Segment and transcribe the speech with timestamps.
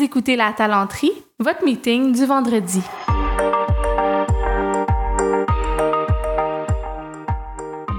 [0.00, 2.80] Écoutez La Talenterie, votre meeting du vendredi.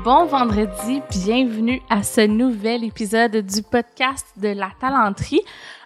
[0.06, 5.42] Bon vendredi, bienvenue à ce nouvel épisode du podcast de La Talenterie.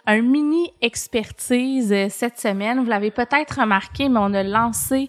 [0.06, 2.78] Un mini expertise euh, cette semaine.
[2.78, 5.08] Vous l'avez peut-être remarqué, mais on a lancé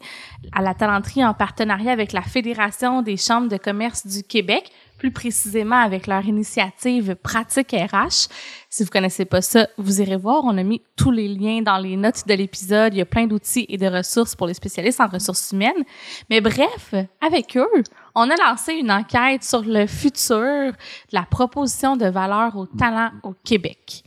[0.53, 4.71] à La Talenterie en partenariat avec la Fédération des chambres de commerce du Québec
[5.05, 8.27] plus précisément avec leur initiative Pratique RH.
[8.71, 10.43] Si vous connaissez pas ça, vous irez voir.
[10.45, 12.91] On a mis tous les liens dans les notes de l'épisode.
[12.95, 15.83] Il y a plein d'outils et de ressources pour les spécialistes en ressources humaines.
[16.31, 17.83] Mais bref, avec eux,
[18.15, 20.39] on a lancé une enquête sur le futur
[20.71, 20.73] de
[21.11, 24.04] la proposition de valeur au talent au Québec.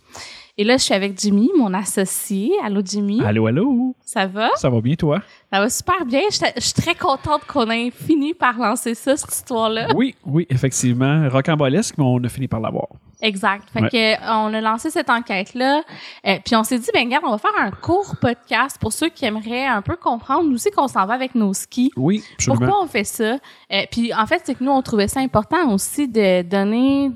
[0.60, 2.50] Et là, je suis avec Jimmy, mon associé.
[2.64, 3.22] Allô, Jimmy?
[3.24, 3.94] Allô, allô?
[4.04, 4.50] Ça va?
[4.56, 5.22] Ça va bien, toi?
[5.52, 6.22] Ça va super bien.
[6.30, 9.86] Je suis très contente qu'on ait fini par lancer ça, cette histoire-là.
[9.94, 11.28] Oui, oui, effectivement.
[11.28, 12.88] Rocambolesque, mais on a fini par l'avoir.
[13.22, 13.70] Exact.
[13.72, 15.82] Fait que, on a lancé cette enquête-là.
[16.26, 19.10] Euh, puis on s'est dit, ben regarde, on va faire un court podcast pour ceux
[19.10, 21.92] qui aimeraient un peu comprendre, nous aussi, qu'on s'en va avec nos skis.
[21.96, 22.66] Oui, absolument.
[22.66, 23.38] Pourquoi on fait ça?
[23.72, 27.12] Euh, puis en fait, c'est que nous, on trouvait ça important aussi de donner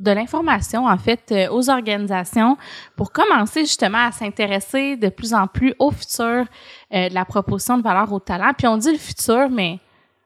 [0.00, 2.56] de l'information en fait euh, aux organisations
[2.96, 6.44] pour commencer justement à s'intéresser de plus en plus au futur
[6.92, 8.52] euh, de la proposition de valeur au talent.
[8.56, 9.78] Puis on dit le futur, mais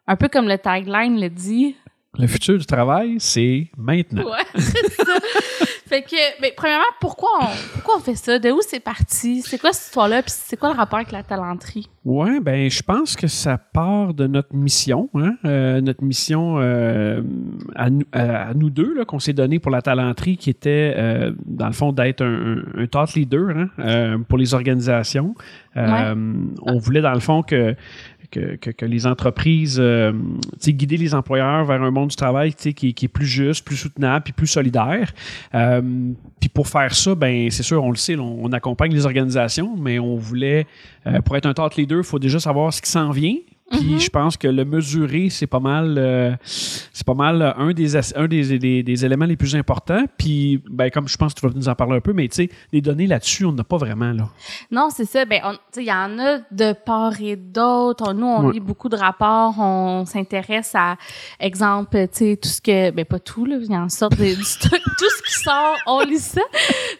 [0.06, 1.76] un peu comme le tagline le dit.
[2.18, 4.24] Le futur du travail, c'est maintenant.
[4.24, 5.18] Ouais, c'est ça.
[5.88, 8.38] Fait que, mais premièrement, pourquoi on, pourquoi on fait ça?
[8.38, 9.40] De où c'est parti?
[9.40, 10.20] C'est quoi cette histoire-là?
[10.20, 11.88] Puis c'est quoi le rapport avec la talenterie?
[12.04, 15.36] Oui, ben je pense que ça part de notre mission, hein?
[15.46, 17.22] euh, notre mission euh,
[17.74, 21.72] à, à, nous deux qu'on s'est donné pour la talenterie, qui était, euh, dans le
[21.72, 23.70] fond, d'être un, un, thought leader hein?
[23.78, 25.34] Euh, pour les organisations.
[25.74, 26.12] Ouais.
[26.62, 27.76] On voulait, dans le fond, que
[28.30, 30.12] que, que, que, les entreprises, euh,
[30.66, 34.24] guider les employeurs vers un monde du travail qui, qui, est plus juste, plus soutenable,
[34.24, 35.12] puis plus solidaire.
[35.54, 35.82] Euh,
[36.40, 39.98] puis pour faire ça, ben c'est sûr, on le sait, on, accompagne les organisations, mais
[39.98, 40.66] on voulait,
[41.06, 43.36] euh, pour être un thought leader, il faut déjà savoir ce qui s'en vient,
[43.70, 44.00] puis mm -hmm.
[44.00, 48.26] je pense que le mesurer, c'est pas mal, euh, c'est pas mal un des un
[48.26, 50.04] des, des, des, éléments les plus importants.
[50.16, 52.36] Puis, ben comme je pense que tu vas nous en parler un peu, mais tu
[52.36, 54.28] sais, les données là-dessus, on n'a pas vraiment là.
[54.70, 55.24] Non, c'est ça.
[55.24, 55.40] Ben,
[55.76, 58.14] il y en a de part et d'autre.
[58.14, 58.54] Nous, on ouais.
[58.54, 59.54] lit beaucoup de rapports.
[59.58, 60.96] On s'intéresse à,
[61.38, 64.34] exemple, tu sais, tout ce que, ben pas tout là, il y en sorte de,
[64.42, 66.40] du stock, tout ce qui sort, on lit ça.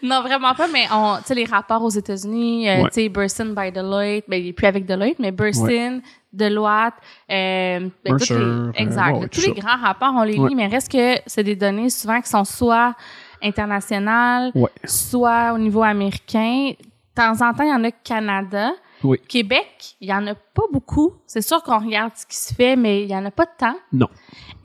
[0.03, 0.67] Non, vraiment pas.
[0.71, 2.89] Mais on, tu sais, les rapports aux États-Unis, euh, ouais.
[2.89, 5.65] tu sais, Burson by Deloitte, ben il est plus avec Deloitte, mais Burson.
[5.65, 6.01] Ouais.
[6.31, 6.93] Deloitte,
[7.31, 9.15] euh, ben, Mercer, les, exact.
[9.15, 11.89] Euh, ouais, tous les grands rapports, on les lit, mais reste que c'est des données
[11.89, 12.95] souvent qui sont soit
[13.41, 14.69] internationales, ouais.
[14.85, 16.71] soit au niveau américain.
[16.71, 18.71] De temps en temps, il y en a Canada.
[19.03, 19.19] Oui.
[19.27, 21.13] Québec, il y en a pas beaucoup.
[21.25, 23.51] C'est sûr qu'on regarde ce qui se fait, mais il y en a pas de
[23.57, 23.75] temps.
[23.91, 24.09] Non.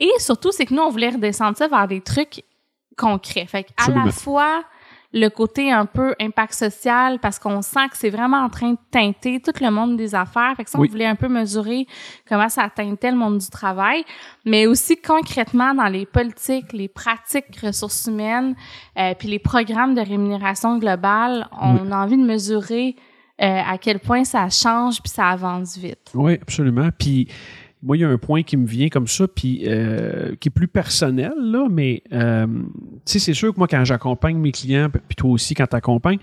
[0.00, 2.44] Et surtout, c'est que nous, on voulait redescendre ça vers des trucs
[2.96, 3.46] concrets.
[3.46, 4.64] Fait à la fois
[5.14, 8.78] le côté un peu impact social parce qu'on sent que c'est vraiment en train de
[8.90, 10.54] teinter tout le monde des affaires.
[10.56, 10.88] Fait que ça, oui.
[10.88, 11.86] on voulait un peu mesurer
[12.28, 14.04] comment ça teintait le monde du travail,
[14.44, 18.56] mais aussi concrètement dans les politiques, les pratiques ressources humaines,
[18.98, 21.92] euh, puis les programmes de rémunération globale, on oui.
[21.92, 22.96] a envie de mesurer
[23.40, 26.10] euh, à quel point ça change puis ça avance vite.
[26.14, 26.88] Oui, absolument.
[26.98, 27.28] Puis
[27.84, 30.50] moi, il y a un point qui me vient comme ça, puis euh, qui est
[30.50, 32.64] plus personnel, là, mais euh, tu
[33.04, 36.18] sais, c'est sûr que moi, quand j'accompagne mes clients, puis toi aussi, quand tu accompagnes,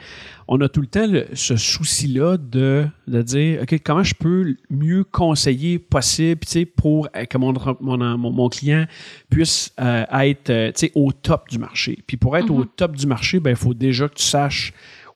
[0.47, 4.55] on a tout le temps le, ce souci-là de, de dire, OK, comment je peux
[4.71, 8.87] mieux conseiller possible, tu sais, pour que mon, mon, mon, client
[9.29, 11.99] puisse euh, être, tu sais, au top du marché.
[12.07, 12.61] Puis pour être mm -hmm.
[12.61, 14.73] au top du marché, ben il faut déjà que tu saches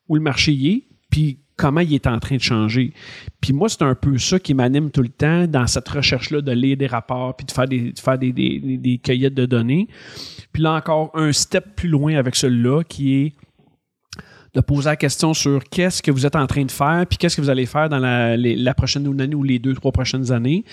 [0.08, 2.92] où le marché y est, puis comment il est en train de changer.
[3.40, 6.52] Puis moi, c'est un peu ça qui m'anime tout le temps dans cette recherche-là de
[6.52, 9.88] lire des rapports, puis de faire des, de faire des, des, des, cueillettes de données.
[10.52, 13.32] Puis là encore, un step plus loin avec celui-là qui est
[14.56, 17.36] de poser la question sur qu'est-ce que vous êtes en train de faire, puis qu'est-ce
[17.36, 20.32] que vous allez faire dans la, les, la prochaine année ou les deux, trois prochaines
[20.32, 20.64] années.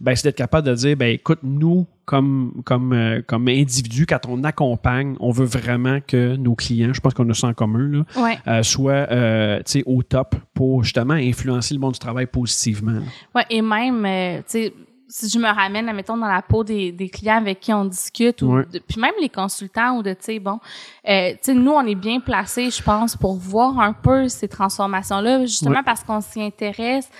[0.00, 4.20] Ben, c'est d'être capable de dire, ben, écoute, nous, comme, comme, euh, comme individu, quand
[4.28, 7.88] on accompagne, on veut vraiment que nos clients, je pense qu'on a ça en commun,
[7.88, 8.38] là, ouais.
[8.46, 13.00] euh, soient euh, au top pour justement influencer le monde du travail positivement.
[13.34, 14.04] Oui, et même,
[14.42, 14.74] tu sais,
[15.12, 18.40] si je me ramène, mettons, dans la peau des, des clients avec qui on discute,
[18.40, 20.58] ou de, puis même les consultants, ou de, tu sais, bon,
[21.06, 24.48] euh, tu sais, nous, on est bien placés, je pense, pour voir un peu ces
[24.48, 27.10] transformations-là, justement parce qu'on s'y intéresse,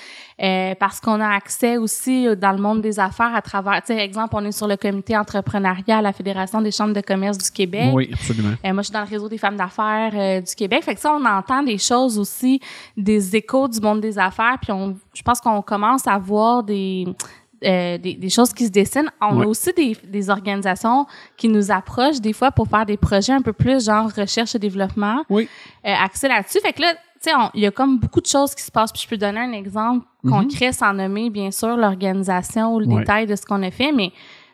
[0.43, 3.99] euh, parce qu'on a accès aussi dans le monde des affaires à travers, tu sais,
[3.99, 7.51] exemple, on est sur le comité entrepreneuriat à la Fédération des chambres de commerce du
[7.51, 7.91] Québec.
[7.93, 8.55] Oui, absolument.
[8.65, 10.83] Euh, moi, je suis dans le réseau des femmes d'affaires euh, du Québec.
[10.83, 12.59] Fait que ça, on entend des choses aussi,
[12.97, 17.07] des échos du monde des affaires, puis on, je pense qu'on commence à voir des
[17.65, 19.11] euh, des, des, choses qui se dessinent.
[19.21, 19.45] On ouais.
[19.45, 21.07] a aussi des, des, organisations
[21.37, 24.59] qui nous approchent des fois pour faire des projets un peu plus genre recherche et
[24.59, 25.49] développement, oui.
[25.87, 26.61] euh, axés là-dessus.
[26.61, 26.93] Fait que là,
[27.23, 28.93] tu sais, il y a comme beaucoup de choses qui se passent.
[28.93, 30.31] Puis je peux donner un exemple Mhm.
[30.31, 32.99] concret sans nommer, bien sûr, l'organisation ou le Ouais.
[33.01, 34.13] détail de ce qu'on a fait, mais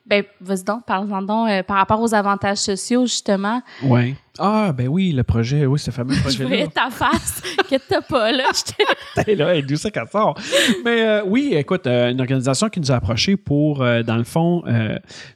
[0.09, 3.63] ben, vas-y donc, parlons donc euh, par rapport aux avantages sociaux, justement.
[3.83, 4.15] Ouais.
[4.39, 6.49] Ah, ben oui, le projet, oui, ce fameux Je projet-là.
[6.49, 8.45] voyais ta face, que t'as pas, là.
[9.25, 10.39] T'es là, hey, d'où ça qu'elle sort?
[10.85, 14.63] Mais euh, oui, écoute, euh, une organisation qui nous a approchés pour, dans le fond,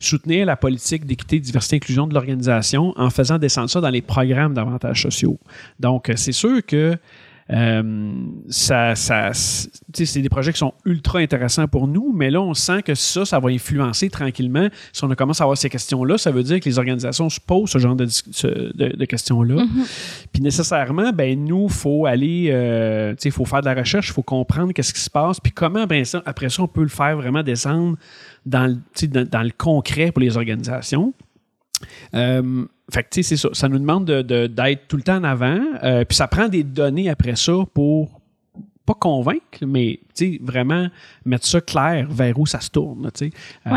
[0.01, 4.55] soutenir la politique d'équité, diversité, inclusion de l'organisation en faisant descendre ça dans les programmes
[4.55, 5.39] d'avantages sociaux.
[5.81, 6.97] Donc, c'est sûr que
[7.53, 8.13] euh,
[8.49, 12.95] ça, c'est des projets qui sont ultra intéressants pour nous, mais là, on sent que
[12.95, 14.69] ça, ça va influencer tranquillement.
[14.93, 17.71] Si on commence à avoir ces questions-là, ça veut dire que les organisations se posent
[17.71, 19.65] ce genre de, questions-là.
[20.33, 24.23] Puis nécessairement, ben nous, faut aller, euh, sais, faut faire de la recherche, il faut
[24.23, 27.17] comprendre qu'est-ce qui se passe, puis comment, ben ça, après ça, on peut le faire
[27.17, 27.97] vraiment descendre
[28.47, 28.81] dans,
[29.31, 31.13] dans le concret pour les organisations.
[32.15, 33.69] Euh, fait que, tu sais, ça.
[33.69, 36.63] Nous demande de- de- d'être tout le temps en avant, euh, puis ça prend des
[36.63, 38.21] données après ça pour
[38.85, 40.89] pas convaincre, mais tu sais, vraiment
[41.25, 43.11] mettre ça clair vers où ça se tourne.
[43.15, 43.33] tu sais.
[43.67, 43.71] Euh.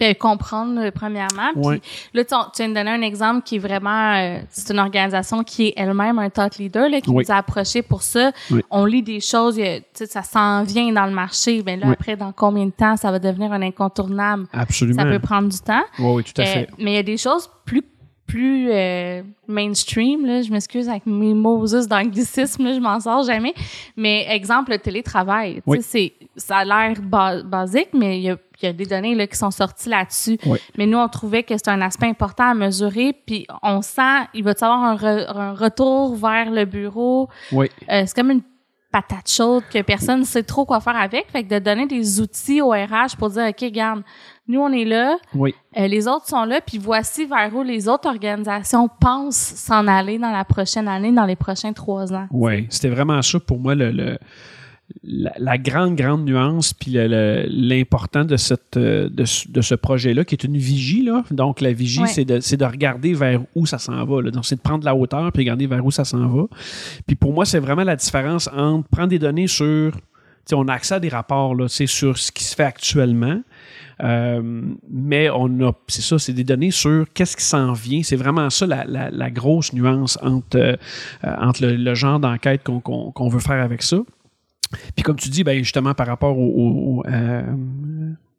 [0.00, 1.50] Ben, comprendre, euh, premièrement.
[1.52, 1.80] Puis Ouais.
[2.14, 4.14] là, tu, tu viens de donner un exemple qui est vraiment...
[4.14, 7.22] euh, c'est une organisation qui est elle-même un thought leader, là, qui Oui.
[7.28, 8.32] nous a approchés pour ça.
[8.50, 8.62] Oui.
[8.70, 11.62] On lit des choses, a- ça s'en vient dans le marché.
[11.62, 11.92] Ben là, Oui.
[11.92, 14.46] après, dans combien de temps ça va devenir un incontournable?
[14.52, 15.02] Absolument.
[15.02, 15.84] Ça peut prendre du temps.
[15.98, 16.68] Oui, oui, tout à Euh, fait.
[16.78, 17.82] mais il y a des choses plus
[18.30, 23.54] plus euh, mainstream là, je m'excuse avec mes Moses d'anglicisme là, je m'en sors jamais
[23.96, 25.78] mais exemple le télétravail Oui.
[25.82, 29.14] c'est ça a l'air ba- basique mais il y a, il y a des données
[29.14, 30.58] là, qui sont sorties là-dessus Oui.
[30.78, 34.44] mais nous on trouvait que c'est un aspect important à mesurer puis on sent il
[34.44, 37.28] va y avoir un, re- un retour vers le bureau?
[37.52, 37.66] Oui.
[37.90, 38.42] euh, c'est comme une
[38.92, 41.26] patate chaude que personne ne sait trop quoi faire avec.
[41.30, 44.02] Fait que de donner des outils au RH pour dire, OK, garde,
[44.48, 45.54] nous, on est là, Oui.
[45.78, 50.18] euh, les autres sont là, puis voici vers où les autres organisations pensent s'en aller
[50.18, 52.26] dans la prochaine année, dans les prochains trois ans.
[52.32, 54.18] Oui, c'était vraiment ça pour moi le, le-
[55.04, 56.96] la, la grande, grande nuance, puis
[57.48, 61.02] l'important de, cette, euh, de, ce- de ce projet-là, qui est une vigie.
[61.04, 61.24] Là.
[61.30, 62.06] Donc, la vigie, Ouais.
[62.08, 64.22] c'est de, c'est de regarder vers où ça s'en va.
[64.22, 64.30] là.
[64.30, 66.44] Donc, c'est de prendre la hauteur puis regarder vers où ça s'en va.
[67.06, 69.92] Puis pour moi, c'est vraiment la différence entre prendre des données sur.
[70.52, 73.40] On a accès à des rapports sais, sur ce qui se fait actuellement.
[74.02, 78.02] Euh, mais on a, c'est ça, c'est des données sur qu'est-ce qui s'en vient.
[78.02, 80.76] C'est vraiment ça la, la- la grosse nuance entre, euh,
[81.22, 83.98] entre le, le genre d'enquête qu'on veut faire avec ça.
[84.94, 87.42] Puis comme tu dis, ben justement par rapport au, au- au, euh,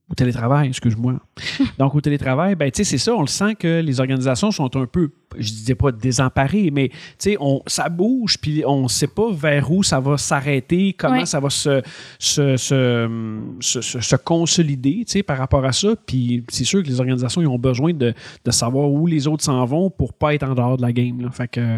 [0.09, 1.15] au télétravail, excuse-moi.
[1.77, 4.75] Donc au télétravail, ben tu sais, c'est ça, on le sent que les organisations sont
[4.77, 9.07] un peu, je disais pas désemparées, mais tu sais, on, ça bouge, puis on sait
[9.07, 11.25] pas vers où ça va s'arrêter, comment Ouais.
[11.25, 11.81] ça va se,
[12.19, 15.89] se, se, se, consolider, tu sais, par rapport à ça.
[16.05, 18.13] Puis c'est sûr que les organisations, ils ont besoin de,
[18.45, 21.21] de savoir où les autres s'en vont pour pas être en dehors de la game.
[21.21, 21.29] Là.
[21.31, 21.77] Fait que,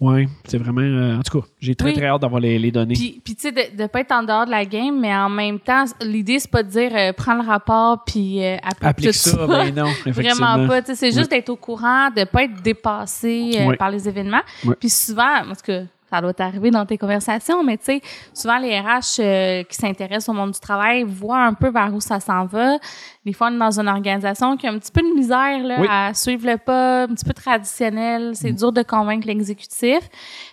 [0.00, 1.94] ouais, c'est vraiment, euh, en tout cas, j'ai très Oui.
[1.94, 2.94] très hâte d'avoir les, les données.
[2.94, 5.28] Puis, puis tu sais, de ne pas être en dehors de la game, mais en
[5.28, 9.06] même temps, l'idée, c'est pas de dire euh, prends le rapport puis euh, applique, Applique
[9.08, 10.54] tout ça, ben non, effectivement.
[10.56, 10.82] Vraiment pas.
[10.82, 11.36] tu sais, C'est juste Oui.
[11.38, 13.76] d'être au courant, de pas être dépassé euh, Oui.
[13.76, 14.42] par les événements.
[14.64, 14.74] Oui.
[14.78, 18.00] Puis souvent, parce que ça doit t'arriver dans tes conversations, mais tu sais,
[18.32, 22.00] souvent les RH euh, qui s'intéressent au monde du travail voient un peu vers où
[22.00, 22.76] ça s'en va.
[23.24, 25.76] Des fois, on est dans une organisation qui a un petit peu de misère là,
[25.80, 25.86] Oui.
[25.90, 28.32] à suivre le pas, un petit peu traditionnel.
[28.36, 29.98] C'est dur de convaincre l'exécutif.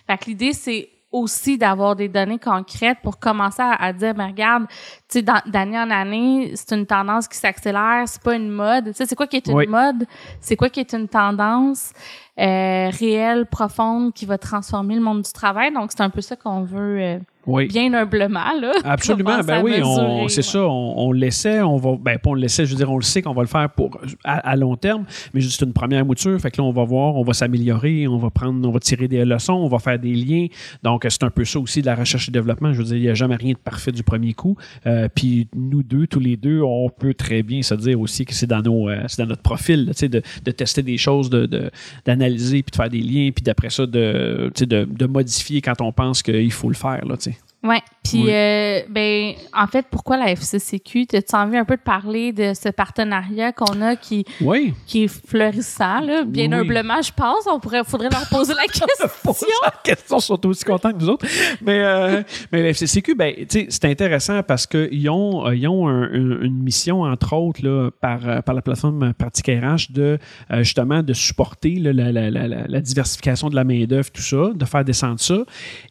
[0.06, 4.26] Fait que l'idée, c'est aussi d'avoir des données concrètes pour commencer à, à dire, ben
[4.28, 4.66] regarde,
[5.08, 8.86] tu sais, d'année en année, c'est une tendance qui s'accélère, c'est pas une mode.
[8.86, 9.66] Tu sais, c'est quoi qui est une Oui.
[9.66, 10.06] mode?
[10.40, 11.92] C'est quoi qui est une tendance
[12.40, 15.72] euh, réelle, profonde, qui va transformer le monde du travail?
[15.72, 17.66] Donc, c'est un peu ça qu'on veut euh, Oui.
[17.66, 18.72] bien humblement, là.
[18.84, 20.42] Absolument, ben oui, mesurer, c'est ouais.
[20.42, 23.02] ça, on, on l'essaie, on va, ben pas on l'essaie, je veux dire, on le
[23.02, 26.38] sait qu'on va le faire pour à, à long terme, mais juste une première mouture,
[26.40, 29.08] fait que là on va voir, on va s'améliorer, on va prendre, on va tirer
[29.08, 30.46] des leçons, on va faire des liens,
[30.82, 33.02] donc c'est un peu ça aussi de la recherche et développement, je veux dire, il
[33.02, 34.56] n'y a jamais rien de parfait du premier coup,
[34.86, 38.34] Euh, puis nous deux, tous les deux, on peut très bien se dire aussi que
[38.34, 40.96] c'est dans nos, euh, c'est dans notre profil, là, tu sais, de, de tester des
[40.98, 41.70] choses, de, de-
[42.04, 45.60] d'analyser, puis de faire des liens, puis d'après ça, de, tu sais, de, de modifier
[45.60, 47.31] quand on pense qu'il faut le faire, là, tu sais.
[47.62, 47.80] Ouais.
[48.02, 48.30] Puis, Oui.
[48.32, 51.06] euh, ben, en fait, pourquoi la FCCQ?
[51.06, 54.74] T'as-tu envie un peu de parler de ce partenariat qu'on a qui, Oui.
[54.86, 56.24] qui est florissant, là?
[56.24, 56.54] Bien Oui.
[56.58, 57.46] humblement, je pense.
[57.46, 59.46] On pourrait, faudrait leur poser la question.
[59.64, 61.24] la question sont aussi contents que nous autres.
[61.62, 65.68] Mais, euh, mais la FCCQ, ben, tu sais, c'est intéressant parce qu'ils ont, euh, ils
[65.68, 69.92] ont un- un- une mission, entre autres, là, par, euh, par la plateforme Pratique RH,
[69.92, 70.18] de
[70.50, 74.50] euh, justement de supporter là, la- la- la- la diversification de la main-d'œuvre, tout ça,
[74.52, 75.38] de faire descendre ça.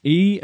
[0.04, 0.42] Et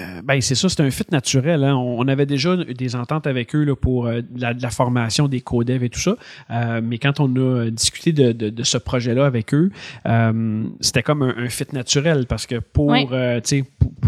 [0.00, 1.64] euh, euh, ben c'est ça, c'est un fit naturel.
[1.64, 1.74] Hein.
[1.76, 5.84] On, avait déjà des ententes avec eux là, pour euh, de, la, formation des codev
[5.84, 6.16] et tout ça.
[6.50, 9.70] Euh, mais quand on a discuté de, de, ce projet-là avec eux,
[10.80, 13.16] c'était comme un, fit naturel parce que pour, pour,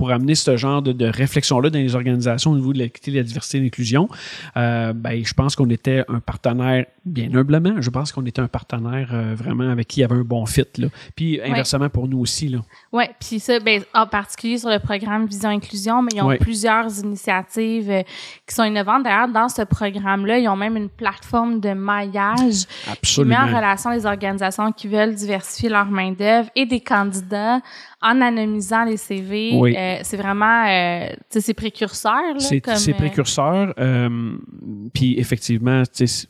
[0.01, 3.23] pour, amener ce genre de, réflexion-là dans les organisations au niveau de l'équité, de la
[3.23, 4.09] diversité et l'inclusion,
[4.55, 9.09] ben, je pense qu'on était un partenaire, bien humblement, je pense qu'on était un partenaire
[9.35, 10.65] vraiment avec qui il y avait un bon fit.
[10.79, 10.89] Là.
[11.15, 12.51] Puis inversement pour nous aussi.
[12.93, 16.99] Oui, puis ça, ben, en particulier sur le programme Vision Inclusion, mais ils ont plusieurs
[16.99, 18.03] initiatives euh,
[18.47, 19.05] qui sont innovantes.
[19.05, 22.67] D'ailleurs, dans ce programme-là, ils ont même une plateforme de maillage
[23.03, 27.61] qui met en relation les organisations qui veulent diversifier leur main-d'œuvre et des candidats
[28.03, 29.53] en anonymisant les CV.
[29.55, 32.39] Euh, c'est vraiment, euh, c'est précurseur.
[32.39, 33.75] C'est euh, précurseur.
[33.79, 34.37] Euh,
[34.93, 35.83] puis effectivement,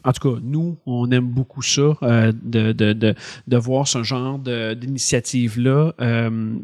[0.04, 3.14] en tout cas, nous, on aime beaucoup ça, de, de, de,
[3.46, 5.92] de, voir ce genre d'initiative-là,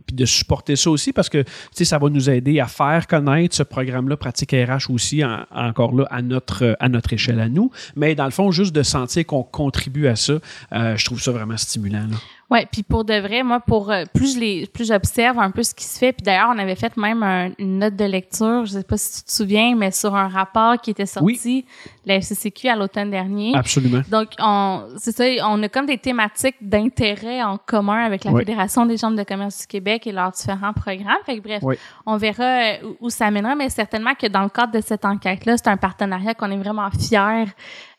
[0.07, 3.63] puis de supporter ça aussi parce que ça va nous aider à faire connaître ce
[3.63, 7.71] programme-là, Pratique RH aussi, encore là, à notre, à notre échelle à nous.
[7.95, 10.35] Mais dans le fond, juste de sentir qu'on contribue à ça,
[10.73, 12.07] je trouve ça vraiment stimulant.
[12.11, 12.17] Là.
[12.49, 15.65] Ouais, puis pour de vrai, moi, pour euh, plus je les, plus j'observe un peu
[15.65, 16.13] ce qui se fait.
[16.13, 17.23] Puis d'ailleurs, on avait fait même
[17.59, 20.81] une note de lecture, je sais pas si tu te souviens, mais sur un rapport
[20.81, 21.65] qui était sorti
[22.05, 23.57] de la FCCQ à l'automne dernier.
[23.57, 24.03] Absolument.
[24.09, 28.87] Donc, on, c'est ça, on a comme des thématiques d'intérêt en commun avec la Fédération
[28.87, 31.17] des chambres de commerce du Québec et leurs différents programmes.
[31.25, 31.63] Fait que bref,
[32.07, 35.57] on verra euh, où, ça mènera, mais certainement que dans le cadre de cette enquête-là,
[35.57, 37.47] c'est un partenariat qu'on est vraiment fiers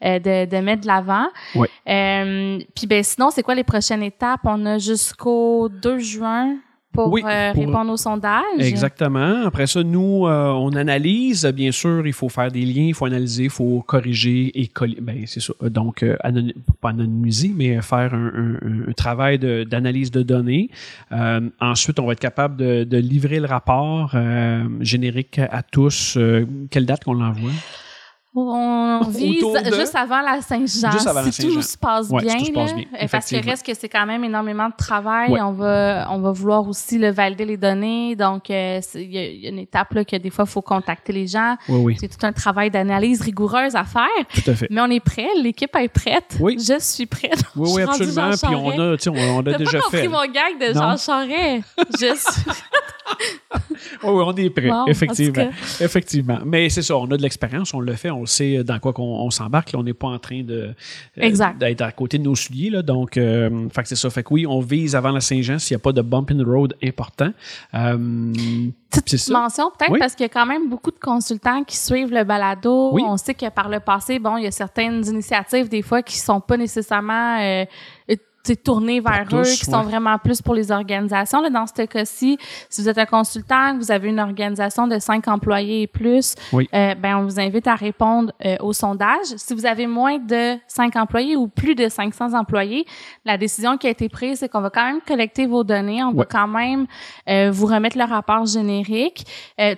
[0.06, 1.28] euh, de, de mettre de l'avant.
[1.56, 1.68] Oui.
[1.84, 4.37] puis ben sinon, c'est quoi les prochaines étapes?
[4.44, 6.58] On a jusqu'au 2 juin
[6.98, 8.44] pour, euh, répondre au sondage.
[8.60, 9.46] Exactement.
[9.46, 11.46] Après ça, nous, euh, on analyse.
[11.46, 14.98] Bien sûr, il faut faire des liens, il faut analyser, il faut corriger et coller.
[15.00, 15.54] Ben, c'est ça.
[15.70, 16.16] Donc, euh,
[16.82, 20.70] pas anonymiser, mais faire un, travail d'analyse de, données.
[21.60, 24.16] ensuite, on va être capable de, de livrer le rapport
[24.82, 26.18] générique à tous.
[26.72, 27.52] quelle date qu'on l'envoie?
[28.40, 30.92] On vise juste avant la Saint-Jean.
[31.32, 32.38] Si tout se passe bien.
[33.12, 35.36] parce que reste que c'est quand même énormément de travail.
[35.42, 38.16] On va on va vouloir aussi le valider les données.
[38.16, 41.28] Donc, euh, il y, a une étape là, que des fois, il faut contacter les
[41.28, 41.56] gens.
[42.00, 44.04] c'est tout un travail d'analyse rigoureuse à faire.
[44.34, 44.68] Tout à fait.
[44.70, 45.28] Mais on est prêt.
[45.42, 46.38] L'équipe est prête.
[46.40, 46.58] Oui.
[46.60, 47.42] Je suis prête.
[47.56, 48.32] Oui, oui, absolument.
[48.32, 48.98] Puis on a,
[49.34, 50.08] on, a déjà pas fait.
[50.08, 51.66] mon gag de Jean Charest.
[52.00, 52.52] Je suis...
[54.04, 54.70] oui, oui, on est prêt.
[54.88, 55.50] effectivement.
[55.80, 56.40] Effectivement.
[56.46, 59.30] Mais c'est ça, on a de l'expérience, on le fait, on sait dans quoi qu'on
[59.32, 59.72] s'embarque.
[59.76, 60.74] On n'est pas en train de
[61.18, 62.70] euh, d'être à côté de nos souliers.
[62.70, 64.10] Là, donc, euh, fait c'est ça.
[64.10, 66.38] Fait que oui, on vise avant la Saint-Jean s'il n'y a pas de bump in
[66.38, 67.32] the road important.
[67.74, 68.32] Euh,
[68.90, 72.24] Petite mention peut-être parce qu'il y a quand même beaucoup de consultants qui suivent le
[72.24, 72.98] balado.
[72.98, 76.18] On sait que par le passé, bon, il y a certaines initiatives des fois qui
[76.18, 77.66] sont pas nécessairement euh,
[78.56, 81.42] tourner vers eux, qui sont vraiment plus pour les organisations.
[81.42, 82.38] Là, dans ce cas-ci,
[82.70, 86.36] si vous êtes un consultant, que vous avez une organisation de cinq employés et plus,
[86.54, 89.26] euh, ben on vous invite à répondre euh, au sondage.
[89.38, 92.86] Si vous avez moins de cinq employés ou plus de 500 employés,
[93.26, 96.14] la décision qui a été prise, c'est qu'on va quand même collecter vos données, on
[96.14, 96.88] va quand même
[97.30, 99.26] euh, vous remettre le rapport générique.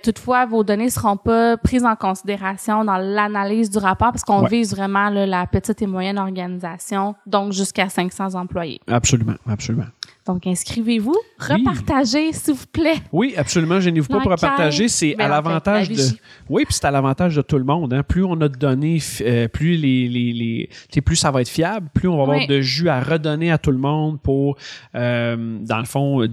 [0.02, 4.74] toutefois, vos données seront pas prises en considération dans l'analyse du rapport parce qu'on vise
[4.74, 8.59] vraiment la petite et moyenne organisation, donc jusqu'à 500 employés.
[8.88, 9.92] Absolument, absolument.
[10.32, 13.02] Donc, inscrivez-vous, repartagez, s'il vous plaît.
[13.10, 13.80] Oui, absolument.
[13.80, 14.86] Gênez-vous pas pour repartager.
[14.86, 16.02] C'est à l'avantage de.
[16.48, 17.92] Oui, puis c'est à l'avantage de tout le monde.
[17.92, 18.04] Hein.
[18.04, 21.88] Plus on a de données, euh, plus les, les, les plus ça va être fiable,
[21.92, 24.56] plus on va avoir de jus à redonner à tout le monde pour,
[24.94, 26.28] euh, dans le fond, euh,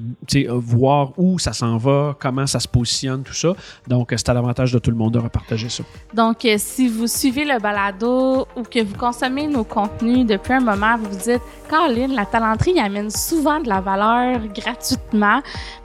[0.50, 3.54] voir où ça s'en va, comment ça se positionne, tout ça.
[3.88, 5.84] Donc, c'est à l'avantage de tout le monde de repartager ça.
[6.14, 10.98] Donc, si vous suivez le balado ou que vous consommez nos contenus depuis un moment,
[10.98, 15.42] vous vous dites, Caroline, la talenterie amène souvent de la valeur gratuitement,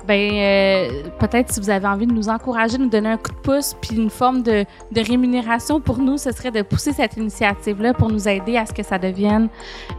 [0.07, 3.31] ben euh, peut-être si vous avez envie de nous encourager, de nous donner un coup
[3.31, 7.17] de pouce, puis une forme de, de rémunération pour nous, ce serait de pousser cette
[7.17, 9.49] initiative-là pour nous aider à ce que ça devienne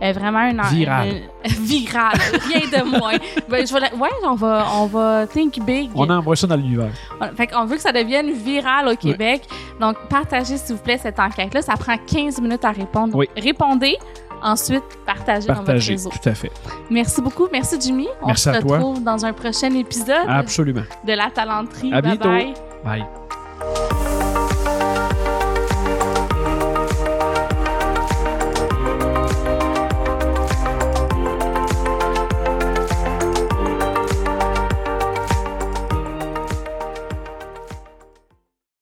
[0.01, 2.17] euh, vraiment une viral, viral,
[2.49, 3.17] rien de moins.
[3.49, 5.89] ben, je ouais, on va, on va think big.
[5.95, 6.91] On envoie ça dans l'univers.
[7.37, 9.43] Fait qu'on veut que ça devienne viral au Québec.
[9.79, 11.61] Donc partagez s'il vous plaît cette enquête-là.
[11.61, 13.15] Ça prend 15 minutes à répondre.
[13.15, 13.27] Oui.
[13.37, 13.97] Répondez.
[14.43, 16.09] Ensuite, partagez, dans votre réseau.
[16.09, 16.51] tout à fait.
[16.89, 17.47] Merci beaucoup.
[17.51, 18.07] Merci, Jimmy.
[18.21, 20.27] On se retrouve dans un prochain épisode.
[20.27, 20.83] Absolument.
[21.05, 21.93] De La Talenterie.
[21.93, 22.29] À bye bientôt.
[22.29, 22.53] Bye.
[22.83, 23.22] bye.